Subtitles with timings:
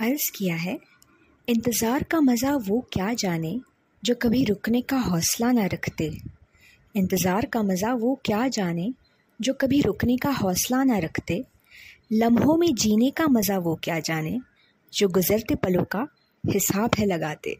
[0.00, 0.78] अर्ज़ किया है,
[1.48, 3.60] इंतज़ार का मज़ा वो क्या जाने
[4.02, 6.10] जो कभी रुकने का हौसला ना रखते।
[6.94, 8.92] इंतज़ार का मज़ा वो क्या जाने
[9.40, 11.42] जो कभी रुकने का हौसला ना रखते।
[12.12, 14.38] लम्हों में जीने का मज़ा वो क्या जाने
[14.92, 16.06] जो गुज़रते पलों का
[16.44, 17.56] हिसाब है लगाते।